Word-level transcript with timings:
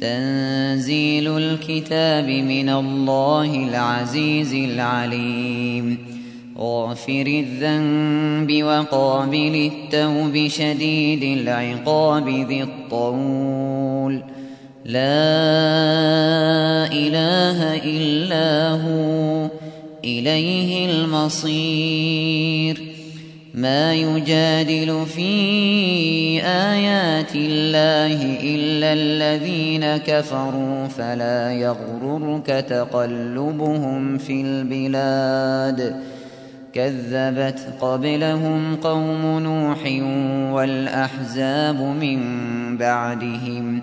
تنزيل 0.00 1.28
الكتاب 1.28 2.24
من 2.28 2.68
الله 2.68 3.68
العزيز 3.68 4.54
العليم. 4.54 5.98
غافر 6.58 7.26
الذنب 7.26 8.62
وقابل 8.64 9.70
التوب 9.72 10.48
شديد 10.48 11.22
العقاب 11.38 12.28
ذي 12.28 12.62
الطول. 12.62 14.39
لا 14.90 16.86
إله 16.92 17.76
إلا 17.76 18.70
هو 18.70 19.48
إليه 20.04 20.90
المصير. 20.90 22.80
ما 23.54 23.94
يجادل 23.94 25.06
في 25.06 25.32
آيات 26.42 27.34
الله 27.34 28.38
إلا 28.42 28.92
الذين 28.92 29.96
كفروا 29.96 30.86
فلا 30.86 31.52
يغررك 31.52 32.46
تقلبهم 32.46 34.18
في 34.18 34.40
البلاد. 34.40 35.96
كذبت 36.72 37.58
قبلهم 37.80 38.76
قوم 38.76 39.38
نوح 39.38 39.78
والأحزاب 40.54 41.80
من 41.80 42.20
بعدهم. 42.76 43.82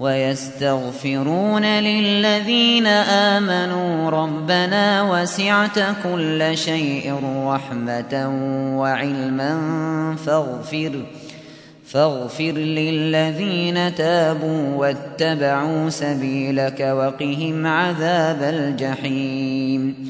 ويستغفرون 0.00 1.64
للذين 1.64 2.86
آمنوا 2.86 4.10
ربنا 4.10 5.02
وسعت 5.02 5.78
كل 6.02 6.50
شيء 6.54 7.14
رحمة 7.46 8.30
وعلما 8.78 9.52
فاغفر 10.26 10.92
فاغفر 11.86 12.52
للذين 12.52 13.94
تابوا 13.94 14.76
واتبعوا 14.76 15.90
سبيلك 15.90 16.80
وقهم 16.80 17.66
عذاب 17.66 18.42
الجحيم 18.42 20.09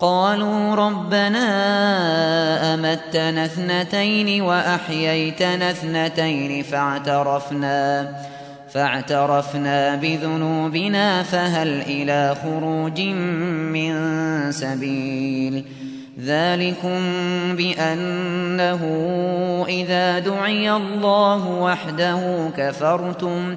قالوا 0.00 0.74
ربنا 0.74 1.44
أمتنا 2.74 3.44
اثنتين 3.44 4.42
وأحييتنا 4.42 5.70
اثنتين 5.70 6.62
فاعترفنا 6.62 8.10
فاعترفنا 8.72 9.96
بذنوبنا 9.96 11.22
فهل 11.22 11.82
إلى 11.82 12.36
خروج 12.42 13.00
من 13.00 13.92
سبيل؟ 14.52 15.64
ذلكم 16.20 17.00
بأنه 17.56 18.80
إذا 19.68 20.18
دعي 20.18 20.72
الله 20.72 21.48
وحده 21.48 22.50
كفرتم 22.56 23.56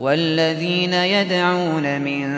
والذين 0.00 0.92
يدعون 0.92 2.00
من 2.00 2.28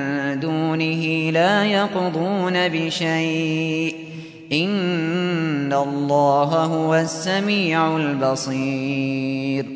دونه 0.40 1.30
لا 1.30 1.64
يقضون 1.64 2.68
بشيء 2.68 3.96
إن 4.52 5.72
الله 5.72 6.64
هو 6.64 6.94
السميع 6.94 7.96
البصير 7.96 9.66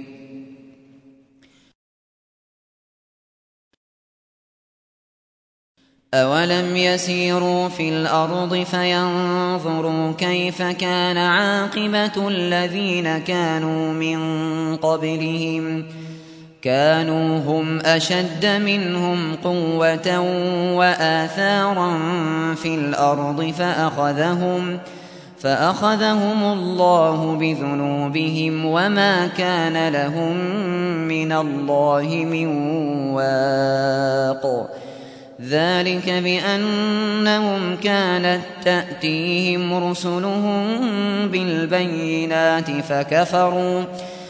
أولم 6.14 6.76
يسيروا 6.76 7.68
في 7.68 7.88
الأرض 7.88 8.54
فينظروا 8.54 10.12
كيف 10.12 10.62
كان 10.62 11.16
عاقبة 11.16 12.28
الذين 12.28 13.18
كانوا 13.18 13.92
من 13.92 14.76
قبلهم؟ 14.76 15.84
كانوا 16.62 17.38
هم 17.38 17.80
أشد 17.80 18.46
منهم 18.46 19.34
قوة 19.44 20.20
وآثارا 20.76 21.98
في 22.54 22.74
الأرض 22.74 23.52
فأخذهم 23.58 24.78
فأخذهم 25.40 26.42
الله 26.42 27.36
بذنوبهم 27.36 28.64
وما 28.64 29.26
كان 29.26 29.88
لهم 29.88 30.36
من 31.08 31.32
الله 31.32 32.26
من 32.30 32.46
واق. 33.12 34.68
ذلك 35.48 36.10
بأنهم 36.10 37.76
كانت 37.76 38.40
تأتيهم 38.64 39.90
رسلهم 39.90 40.78
بالبينات 41.28 42.70
فكفروا 42.70 43.84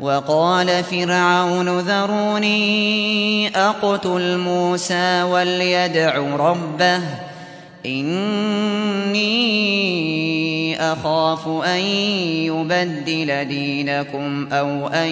وقال 0.00 0.84
فرعون 0.84 1.78
ذروني 1.78 3.48
أقتل 3.56 4.38
موسى 4.38 5.22
وليدع 5.22 6.18
ربه 6.18 7.00
إني 7.86 9.34
أخاف 10.92 11.48
أن 11.48 11.80
يبدل 12.50 13.44
دينكم 13.44 14.48
أو 14.52 14.88
أن 14.88 15.08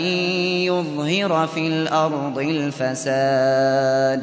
يظهر 0.66 1.46
في 1.46 1.66
الأرض 1.66 2.38
الفساد. 2.38 4.22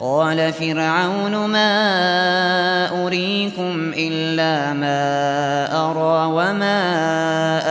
قال 0.00 0.52
فرعون 0.52 1.36
ما 1.36 3.06
أريكم 3.06 3.92
إلا 3.96 4.72
ما 4.72 5.00
أرى 5.90 6.32
وما 6.32 6.78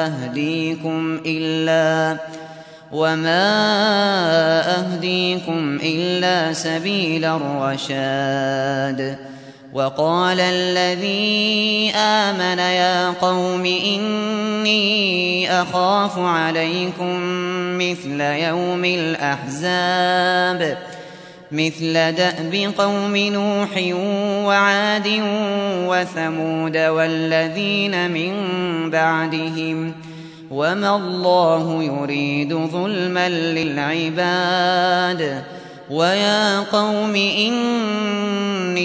أهديكم 0.05 1.22
إلا 1.25 2.17
وما 2.91 3.48
أهديكم 4.79 5.79
إلا 5.84 6.53
سبيل 6.53 7.25
الرشاد 7.25 9.17
وقال 9.74 10.39
الذي 10.39 11.91
آمن 11.96 12.60
يا 12.60 13.10
قوم 13.10 13.65
إني 13.65 15.51
أخاف 15.62 16.19
عليكم 16.19 17.19
مثل 17.77 18.22
يوم 18.22 18.86
الأحزاب 18.86 20.77
مثل 21.51 21.93
دأب 21.93 22.73
قوم 22.77 23.17
نوح 23.17 23.69
وعاد 24.45 25.07
وثمود 25.87 26.77
والذين 26.77 28.11
من 28.11 28.33
بعدهم 28.89 29.93
وما 30.51 30.95
الله 30.95 31.83
يريد 31.83 32.53
ظلما 32.53 33.29
للعباد 33.29 34.43
ويا 35.89 36.59
قوم 36.59 37.15
إني 37.15 38.83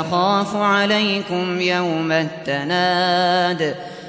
أخاف 0.00 0.56
عليكم 0.56 1.60
يوم 1.60 2.12
التناد 2.12 3.74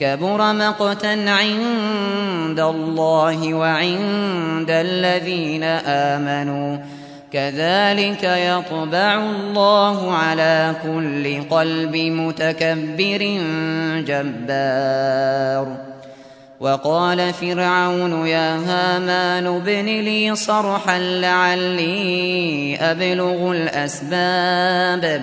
كبر 0.00 0.52
مقتا 0.52 1.24
عند 1.28 2.60
الله 2.60 3.54
وعند 3.54 4.70
الذين 4.70 5.62
آمنوا. 5.86 6.78
كذلك 7.32 8.22
يطبع 8.22 9.14
الله 9.14 10.12
على 10.12 10.74
كل 10.82 11.42
قلب 11.50 11.96
متكبر 11.96 13.40
جبار. 14.06 15.76
وقال 16.60 17.32
فرعون 17.32 18.26
يا 18.26 18.56
هامان 18.56 19.46
ابن 19.46 19.84
لي 19.84 20.34
صرحا 20.34 20.98
لعلي 20.98 22.76
أبلغ 22.80 23.52
الأسباب. 23.52 25.22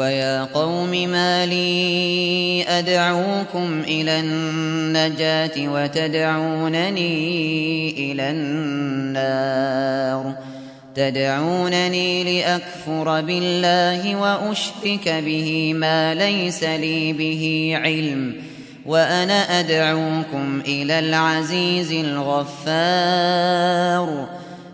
ويا 0.00 0.44
قوم 0.44 0.90
ما 0.90 1.46
لي 1.46 2.64
أدعوكم 2.68 3.80
إلى 3.80 4.20
النجاة 4.20 5.50
وتدعونني 5.58 7.10
إلى 7.90 8.30
النار 8.30 10.34
تدعونني 10.94 12.40
لأكفر 12.40 13.20
بالله 13.20 14.16
وأشرك 14.16 15.08
به 15.08 15.74
ما 15.74 16.14
ليس 16.14 16.64
لي 16.64 17.12
به 17.12 17.72
علم 17.74 18.34
وأنا 18.86 19.60
أدعوكم 19.60 20.62
إلى 20.66 20.98
العزيز 20.98 21.92
الغفار 21.92 22.48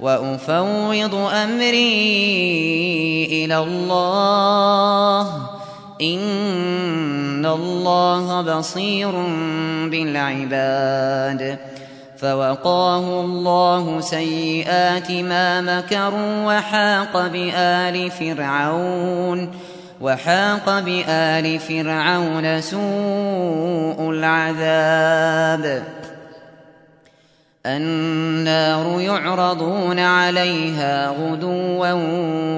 وأفوض 0.00 1.14
أمري 1.14 1.84
إلى 3.44 3.58
الله. 3.58 5.28
إن 6.02 7.46
الله 7.46 8.58
بصير 8.58 9.10
بالعباد. 9.90 11.58
فوقاه 12.16 13.20
الله 13.20 14.00
سيئات 14.00 15.10
ما 15.10 15.60
مكروا 15.60 16.56
وحاق 16.56 17.26
بآل 17.26 18.10
فرعون. 18.10 19.50
وحاق 20.00 20.80
بآل 20.80 21.58
فرعون 21.58 22.60
سوء 22.60 24.10
العذاب. 24.10 25.82
النار 27.66 29.00
يعرضون 29.00 29.98
عليها 29.98 31.08
غدوا 31.08 31.92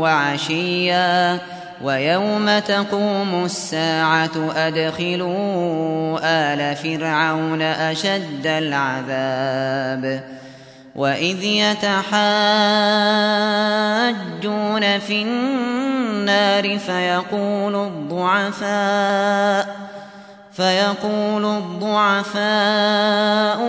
وعشيا 0.01 1.39
ويوم 1.83 2.59
تقوم 2.59 3.45
الساعة 3.45 4.53
أدخلوا 4.57 6.19
آل 6.23 6.77
فرعون 6.77 7.63
أشد 7.63 8.47
العذاب 8.47 10.23
وإذ 10.97 11.45
يتحاجون 11.45 11.99
في 14.99 15.23
النار 15.23 16.79
فيقول 16.79 17.75
الضعفاء 17.75 19.67
فيقول 20.57 21.45
الضعفاء 21.45 22.39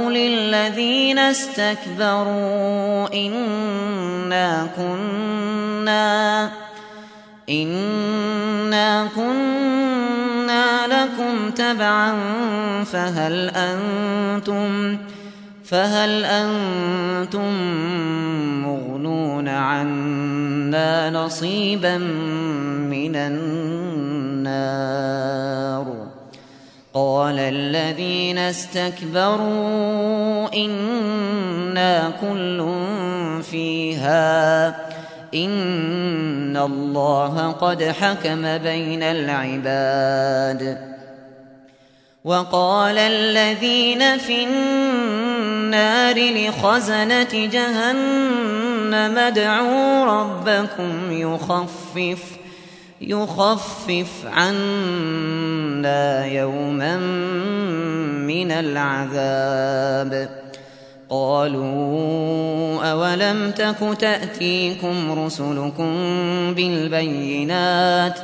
للذين 0.10 1.20
استكبروا 1.20 3.14
إنا 3.14 4.68
كنا 4.76 6.50
إنا 7.50 9.08
كنا 9.16 10.88
لكم 10.88 11.52
تبعا 11.52 12.14
فهل 12.84 13.52
أنتم 13.56 14.98
فهل 15.66 16.26
أنتم 16.26 17.54
مغنون 18.64 19.48
عنا 19.48 21.10
نصيبا 21.10 21.98
من 22.88 23.16
النار 23.16 24.67
قال 27.28 27.40
الذين 27.40 28.38
استكبروا 28.38 29.36
إنا 30.56 32.12
كل 32.22 32.72
فيها. 33.52 34.68
إن 35.34 36.58
الله 36.58 37.52
قد 37.52 37.84
حكم 37.84 38.58
بين 38.58 39.04
العباد. 39.04 40.78
وقال 42.26 42.98
الذين 42.98 44.18
في 44.18 44.44
النار 44.44 46.16
لخزنة 46.16 47.46
جهنم 47.46 49.18
ادعوا 49.18 50.06
ربكم 50.06 51.12
يخفف 51.12 52.38
يخفف 53.02 54.08
عنا 54.26 55.57
يوما 56.26 56.98
من 58.28 58.52
العذاب 58.52 60.30
قالوا 61.10 62.84
أولم 62.92 63.52
تك 63.52 63.98
تأتيكم 64.00 65.26
رسلكم 65.26 65.94
بالبينات 66.54 68.20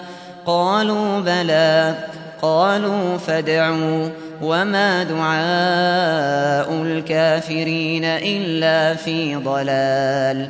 قالوا 0.46 1.20
بلى 1.20 1.96
قالوا 2.42 3.18
فادعوا 3.18 4.10
وما 4.42 5.04
دعاء 5.04 6.84
الكافرين 6.84 8.06
إلا 8.06 8.96
في 8.96 9.36
ضلال 9.36 10.50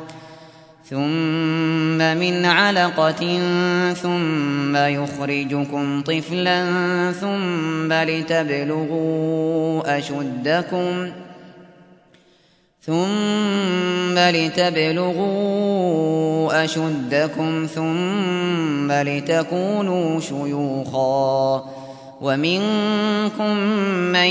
ثم 0.91 1.97
من 1.97 2.45
علقة 2.45 3.39
ثم 3.93 4.75
يخرجكم 4.75 6.01
طفلا 6.01 6.65
ثم 7.11 7.93
لتبلغوا 7.93 9.41
أشدكم 9.97 11.11
ثم 12.81 14.17
لتبلغوا 14.17 15.43
أشدكم 16.63 17.67
ثم 17.75 18.91
لتكونوا 18.91 20.19
شيوخا 20.19 21.65
ومنكم 22.21 23.57
من 24.11 24.29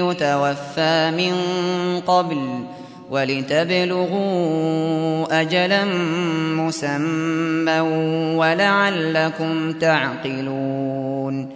يتوفى 0.00 1.10
من 1.10 1.34
قبل 2.06 2.64
ولتبلغوا 3.10 4.20
أجلا 5.40 5.84
مسمى 6.54 7.80
ولعلكم 8.36 9.72
تعقلون. 9.72 11.50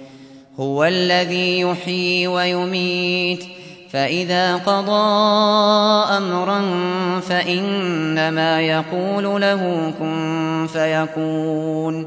هو 0.60 0.84
الذي 0.84 1.60
يحيي 1.60 2.26
ويميت 2.26 3.44
فإذا 3.90 4.56
قضى 4.56 5.14
أمرا 6.16 6.60
فإنما 7.20 8.60
يقول 8.60 9.40
له 9.40 9.92
كن 9.98 10.66
فيكون. 10.72 12.06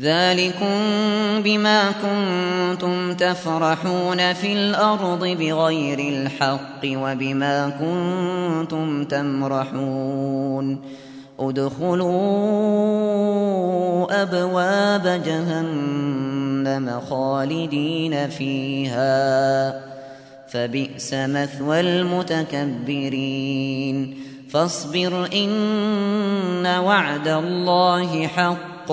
ذلكم 0.00 0.74
بما 1.42 1.90
كنتم 1.90 3.14
تفرحون 3.14 4.32
في 4.32 4.52
الأرض 4.52 5.24
بغير 5.24 5.98
الحق 5.98 6.80
وبما 6.84 7.68
كنتم 7.68 9.04
تمرحون. 9.04 10.80
ادخلوا 11.40 12.12
أبواب 14.22 15.22
جهنم 15.26 17.00
خالدين 17.10 18.28
فيها. 18.28 19.80
فبئس 20.48 21.14
مثوى 21.14 21.80
المتكبرين. 21.80 24.16
فاصبر 24.50 25.28
إن 25.34 26.66
وعد 26.66 27.28
الله 27.28 28.26
حق. 28.26 28.92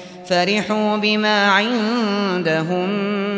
فرحوا 0.31 0.97
بما 0.97 1.47
عندهم 1.47 2.89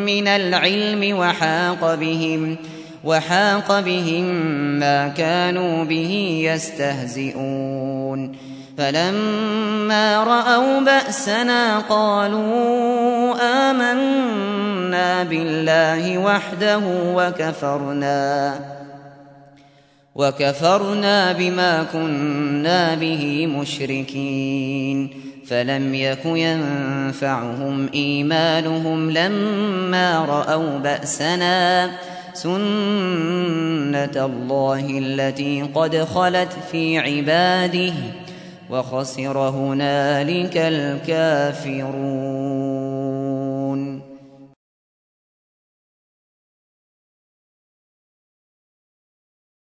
من 0.06 0.28
العلم 0.28 1.18
وحاق 1.18 1.96
بهم 1.96 2.58
وحاق 3.04 3.80
بهم 3.80 4.26
ما 4.80 5.08
كانوا 5.08 5.84
به 5.84 6.42
يستهزئون. 6.54 8.36
فلما 8.78 10.24
رأوا 10.24 10.80
بأسنا 10.80 11.80
قالوا 11.80 13.36
آمنا 13.70 15.24
بالله 15.24 16.18
وحده 16.18 16.82
وكفرنا 17.16 18.60
وكفرنا 20.16 21.32
بما 21.32 21.84
كنا 21.94 22.96
به 22.96 23.48
مشركين. 23.48 25.33
فلم 25.48 25.96
يك 25.96 26.26
ينفعهم 26.26 27.90
إيمانهم 27.94 29.12
لما 29.12 30.26
رأوا 30.26 30.80
بأسنا 30.80 31.90
سنة 32.34 34.26
الله 34.26 34.86
التي 34.90 35.62
قد 35.76 35.98
خلت 35.98 36.54
في 36.72 37.00
عباده 37.00 37.94
وخسر 38.70 39.38
هنالك 39.38 40.58
الكافرون. 40.58 42.33